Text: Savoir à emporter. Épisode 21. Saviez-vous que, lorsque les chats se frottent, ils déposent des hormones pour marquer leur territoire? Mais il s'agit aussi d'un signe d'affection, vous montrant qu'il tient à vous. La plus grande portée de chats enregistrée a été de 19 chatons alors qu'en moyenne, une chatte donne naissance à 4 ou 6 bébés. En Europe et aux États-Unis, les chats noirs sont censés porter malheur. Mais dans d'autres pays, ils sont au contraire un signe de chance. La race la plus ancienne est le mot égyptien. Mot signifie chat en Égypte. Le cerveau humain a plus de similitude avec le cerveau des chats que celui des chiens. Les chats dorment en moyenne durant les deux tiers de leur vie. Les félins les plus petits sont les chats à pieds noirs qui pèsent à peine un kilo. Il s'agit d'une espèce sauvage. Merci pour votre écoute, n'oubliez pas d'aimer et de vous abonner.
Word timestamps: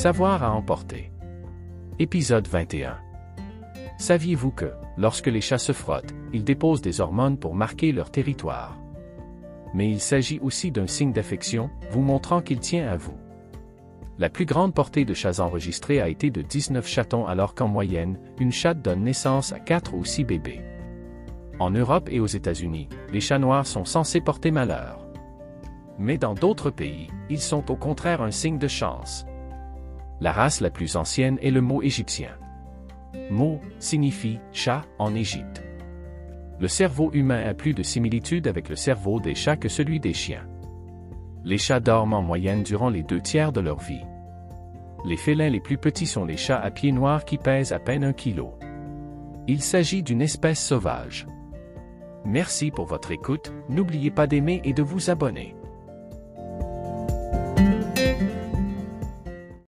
Savoir 0.00 0.42
à 0.42 0.52
emporter. 0.54 1.12
Épisode 1.98 2.48
21. 2.48 2.96
Saviez-vous 3.98 4.50
que, 4.50 4.72
lorsque 4.96 5.26
les 5.26 5.42
chats 5.42 5.58
se 5.58 5.72
frottent, 5.72 6.14
ils 6.32 6.42
déposent 6.42 6.80
des 6.80 7.02
hormones 7.02 7.36
pour 7.36 7.54
marquer 7.54 7.92
leur 7.92 8.10
territoire? 8.10 8.78
Mais 9.74 9.90
il 9.90 10.00
s'agit 10.00 10.38
aussi 10.38 10.70
d'un 10.70 10.86
signe 10.86 11.12
d'affection, 11.12 11.68
vous 11.90 12.00
montrant 12.00 12.40
qu'il 12.40 12.60
tient 12.60 12.88
à 12.88 12.96
vous. 12.96 13.18
La 14.18 14.30
plus 14.30 14.46
grande 14.46 14.72
portée 14.72 15.04
de 15.04 15.12
chats 15.12 15.38
enregistrée 15.38 16.00
a 16.00 16.08
été 16.08 16.30
de 16.30 16.40
19 16.40 16.88
chatons 16.88 17.26
alors 17.26 17.54
qu'en 17.54 17.68
moyenne, 17.68 18.18
une 18.38 18.52
chatte 18.52 18.80
donne 18.80 19.04
naissance 19.04 19.52
à 19.52 19.58
4 19.60 19.92
ou 19.92 20.06
6 20.06 20.24
bébés. 20.24 20.62
En 21.58 21.72
Europe 21.72 22.08
et 22.10 22.20
aux 22.20 22.26
États-Unis, 22.26 22.88
les 23.12 23.20
chats 23.20 23.38
noirs 23.38 23.66
sont 23.66 23.84
censés 23.84 24.22
porter 24.22 24.50
malheur. 24.50 25.06
Mais 25.98 26.16
dans 26.16 26.32
d'autres 26.32 26.70
pays, 26.70 27.08
ils 27.28 27.38
sont 27.38 27.70
au 27.70 27.76
contraire 27.76 28.22
un 28.22 28.30
signe 28.30 28.56
de 28.56 28.66
chance. 28.66 29.26
La 30.20 30.32
race 30.32 30.60
la 30.60 30.70
plus 30.70 30.96
ancienne 30.96 31.38
est 31.40 31.50
le 31.50 31.62
mot 31.62 31.82
égyptien. 31.82 32.30
Mot 33.30 33.60
signifie 33.78 34.38
chat 34.52 34.84
en 34.98 35.14
Égypte. 35.14 35.62
Le 36.58 36.68
cerveau 36.68 37.10
humain 37.14 37.42
a 37.46 37.54
plus 37.54 37.72
de 37.72 37.82
similitude 37.82 38.46
avec 38.46 38.68
le 38.68 38.76
cerveau 38.76 39.18
des 39.18 39.34
chats 39.34 39.56
que 39.56 39.70
celui 39.70 39.98
des 39.98 40.12
chiens. 40.12 40.46
Les 41.42 41.56
chats 41.56 41.80
dorment 41.80 42.12
en 42.12 42.22
moyenne 42.22 42.62
durant 42.62 42.90
les 42.90 43.02
deux 43.02 43.22
tiers 43.22 43.50
de 43.50 43.60
leur 43.60 43.78
vie. 43.78 44.04
Les 45.06 45.16
félins 45.16 45.48
les 45.48 45.60
plus 45.60 45.78
petits 45.78 46.06
sont 46.06 46.26
les 46.26 46.36
chats 46.36 46.60
à 46.60 46.70
pieds 46.70 46.92
noirs 46.92 47.24
qui 47.24 47.38
pèsent 47.38 47.72
à 47.72 47.78
peine 47.78 48.04
un 48.04 48.12
kilo. 48.12 48.52
Il 49.46 49.62
s'agit 49.62 50.02
d'une 50.02 50.20
espèce 50.20 50.62
sauvage. 50.62 51.26
Merci 52.26 52.70
pour 52.70 52.84
votre 52.84 53.10
écoute, 53.10 53.54
n'oubliez 53.70 54.10
pas 54.10 54.26
d'aimer 54.26 54.60
et 54.64 54.74
de 54.74 54.82
vous 54.82 55.08
abonner. 55.08 55.56